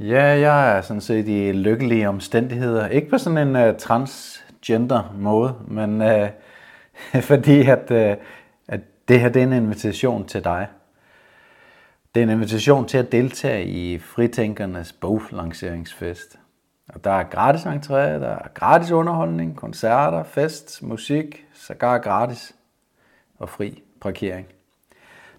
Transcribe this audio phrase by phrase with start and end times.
[0.00, 2.88] Ja, jeg er sådan set i lykkelige omstændigheder.
[2.88, 6.28] Ikke på sådan en uh, transgender måde, men uh,
[7.30, 8.24] fordi at, uh,
[8.68, 10.68] at det her det er en invitation til dig.
[12.14, 16.38] Det er en invitation til at deltage i Fritænkernes boglanceringsfest.
[16.88, 22.54] Og der er gratis entré, der er gratis underholdning, koncerter, fest, musik, sågar gratis
[23.38, 24.46] og fri parkering.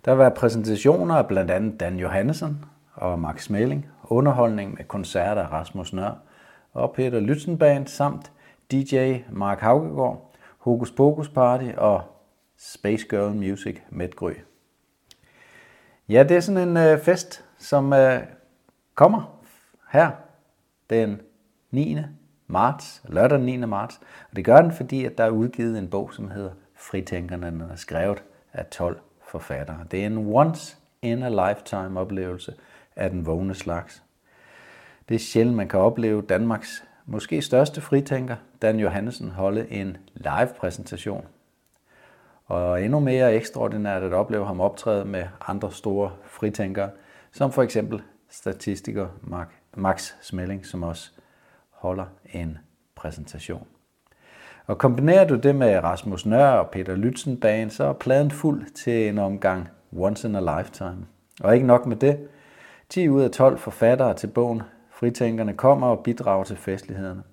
[0.05, 5.43] Der vil være præsentationer af blandt andet Dan Johannesson og Max Meling underholdning med koncerter
[5.43, 6.11] af Rasmus Nør
[6.73, 8.31] og Peter Lytsenband samt
[8.71, 12.01] DJ Mark Haugegaard, Hokus Pokus Party og
[12.57, 14.31] Space Girl Music med Gry.
[16.09, 18.19] Ja, det er sådan en øh, fest, som øh,
[18.95, 19.41] kommer
[19.91, 20.11] her
[20.89, 21.21] den
[21.71, 21.97] 9.
[22.47, 23.57] marts, lørdag den 9.
[23.57, 23.99] marts.
[24.29, 27.61] Og det gør den, fordi at der er udgivet en bog, som hedder Fritænkerne, den
[27.61, 28.99] er skrevet af 12
[29.31, 29.85] forfattere.
[29.91, 32.53] Det er en once in a lifetime oplevelse
[32.99, 34.03] af den vågne slags.
[35.09, 41.25] Det er sjældent, man kan opleve Danmarks måske største fritænker, Dan Johansen, holde en live-præsentation.
[42.45, 46.89] Og endnu mere ekstraordinært at opleve ham optræde med andre store fritænkere,
[47.31, 49.07] som for eksempel statistiker
[49.73, 51.11] Max Smelling, som også
[51.69, 52.57] holder en
[52.95, 53.67] præsentation.
[54.67, 59.09] Og kombinerer du det med Rasmus Nør og Peter Lytsenbagen, så er pladen fuld til
[59.09, 61.05] en omgang Once in a Lifetime.
[61.41, 62.27] Og ikke nok med det,
[62.89, 67.23] 10 ud af 12 forfattere til bogen Fritænkerne kommer og bidrager til festlighederne.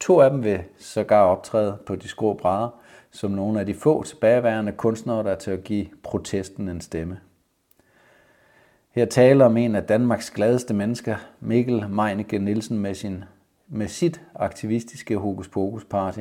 [0.00, 4.02] To af dem vil sågar optræde på de skrå brædder, som nogle af de få
[4.02, 7.20] tilbageværende kunstnere, der er til at give protesten en stemme.
[8.90, 13.24] Her taler om en af Danmarks gladeste mennesker, Mikkel Meinicke Nielsen, med, sin,
[13.68, 16.20] med sit aktivistiske Hokus Pokus Party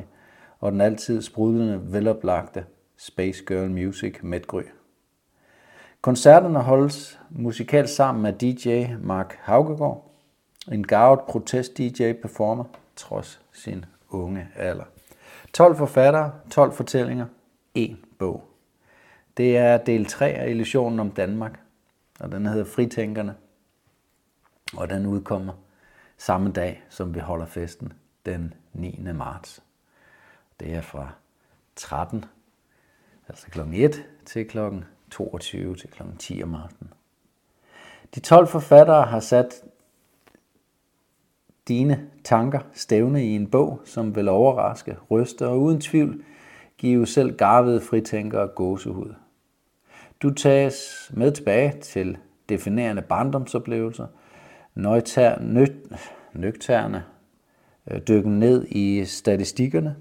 [0.60, 2.66] og den altid sprudlende, veloplagte
[2.98, 4.64] Space Girl Music Medgry.
[6.02, 10.12] Koncerterne holdes musikalsk sammen med DJ Mark Haugegaard,
[10.72, 12.64] en gavet protest-DJ-performer,
[12.96, 14.84] trods sin unge alder.
[15.54, 17.26] 12 forfattere, 12 fortællinger,
[17.78, 18.44] én bog.
[19.38, 21.60] Det er del 3 af Illusionen om Danmark,
[22.20, 23.36] og den hedder Fritænkerne,
[24.78, 25.54] og den udkommer
[26.18, 27.94] samme dag, som vi holder festen,
[28.26, 29.00] den 9.
[29.16, 29.64] marts.
[30.60, 31.10] Det er fra
[31.76, 32.26] 13,
[33.28, 33.60] altså kl.
[33.74, 36.04] 1 til klokken 22 til kl.
[36.20, 36.94] 10 om aftenen.
[38.16, 39.64] De 12 forfattere har sat
[41.68, 46.24] dine tanker stævne i en bog, som vil overraske, ryste og uden tvivl
[46.78, 49.14] give selv garvede fritænkere gåsehud.
[50.22, 52.18] Du tages med tilbage til
[52.50, 54.08] definerende barndomsoplevelser,
[54.76, 55.66] nøgterne, nø,
[56.34, 57.04] nøgterne,
[57.92, 59.96] øh, dykken ned i statistikkerne,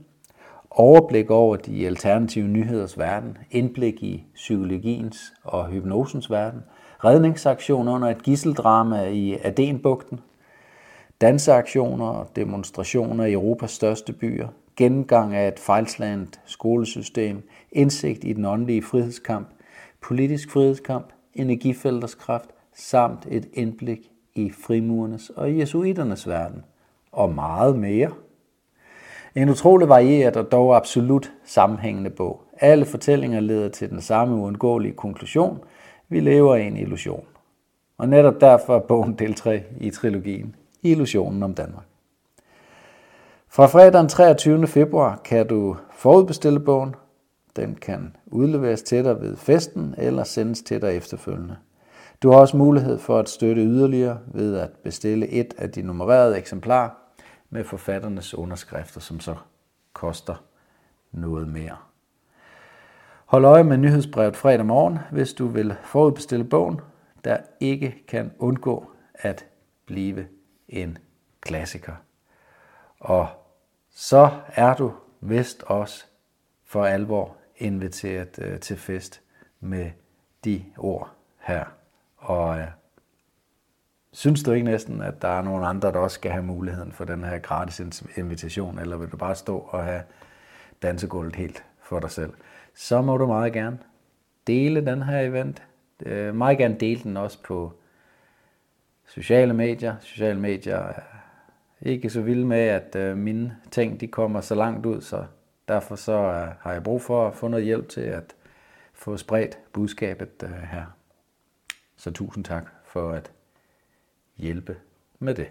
[0.71, 6.61] overblik over de alternative nyheders verden, indblik i psykologiens og hypnosens verden,
[7.05, 10.21] redningsaktion under et gisseldrama i Adenbugten,
[11.21, 18.45] danseaktioner og demonstrationer i Europas største byer, gennemgang af et fejlslagent skolesystem, indsigt i den
[18.45, 19.49] åndelige frihedskamp,
[20.01, 26.65] politisk frihedskamp, energifelters kraft, samt et indblik i frimurernes og jesuiternes verden,
[27.13, 28.11] og meget mere.
[29.35, 32.43] En utrolig varieret og dog absolut sammenhængende bog.
[32.59, 35.59] Alle fortællinger leder til den samme uundgåelige konklusion.
[36.09, 37.25] Vi lever i en illusion.
[37.99, 41.85] Og netop derfor er bogen del 3 i trilogien Illusionen om Danmark.
[43.49, 44.67] Fra fredag den 23.
[44.67, 46.95] februar kan du forudbestille bogen.
[47.57, 51.57] Den kan udleveres til dig ved festen eller sendes til dig efterfølgende.
[52.23, 56.39] Du har også mulighed for at støtte yderligere ved at bestille et af de nummererede
[56.39, 57.00] eksemplarer
[57.51, 59.37] med forfatternes underskrifter, som så
[59.93, 60.45] koster
[61.13, 61.77] noget mere.
[63.27, 66.81] Hold øje med nyhedsbrevet fredag morgen, hvis du vil forudbestille bogen,
[67.25, 69.47] der ikke kan undgå at
[69.87, 70.27] blive
[70.69, 70.99] en
[71.41, 71.95] klassiker.
[72.99, 73.29] Og
[73.91, 76.05] så er du vist også
[76.65, 79.23] for alvor inviteret øh, til fest
[79.61, 79.91] med
[80.45, 81.65] de ord her.
[82.17, 82.67] Og øh,
[84.21, 87.05] synes du ikke næsten, at der er nogen andre, der også skal have muligheden for
[87.05, 90.03] den her gratis invitation, eller vil du bare stå og have
[90.83, 92.33] dansegulvet helt for dig selv,
[92.75, 93.79] så må du meget gerne
[94.47, 95.63] dele den her event.
[96.07, 97.73] Øh, meget gerne dele den også på
[99.07, 99.97] sociale medier.
[100.01, 101.03] Sociale medier er
[101.83, 105.25] ikke så vilde med, at øh, mine ting de kommer så langt ud, så
[105.69, 108.35] derfor så øh, har jeg brug for at få noget hjælp til at
[108.93, 110.85] få spredt budskabet øh, her.
[111.97, 113.31] Så tusind tak for at
[114.41, 114.77] hjælpe
[115.19, 115.49] med det.